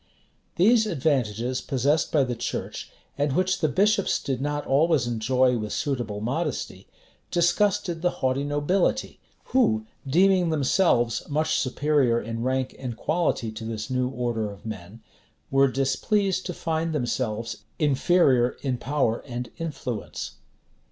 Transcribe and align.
These 0.55 0.87
advantages, 0.87 1.61
possessed 1.61 2.11
by 2.11 2.23
the 2.23 2.35
church, 2.35 2.89
and 3.19 3.33
which 3.35 3.59
the 3.59 3.67
bishops 3.67 4.19
did 4.19 4.41
not 4.41 4.65
always 4.65 5.05
enjoy 5.05 5.59
with 5.59 5.73
suitable 5.73 6.21
modesty, 6.21 6.87
disgusted 7.29 8.01
the 8.01 8.09
haughty 8.09 8.43
nobility, 8.43 9.19
who, 9.53 9.85
deeming 10.07 10.49
themselves 10.49 11.29
much 11.29 11.59
superior 11.59 12.19
in 12.19 12.41
rank 12.41 12.75
and 12.79 12.97
quality 12.97 13.51
to 13.51 13.63
this 13.63 13.91
new 13.91 14.09
order 14.09 14.49
of 14.49 14.65
men, 14.65 15.01
were 15.51 15.67
displeased 15.67 16.47
to 16.47 16.53
find 16.55 16.93
themselves 16.95 17.57
inferior 17.77 18.57
in 18.63 18.79
power 18.79 19.19
and 19.27 19.51
influence. 19.59 20.37